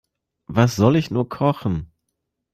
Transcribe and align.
Was 0.47 0.75
soll 0.77 0.95
ich 0.95 1.11
nur 1.11 1.29
kochen? 1.29 1.91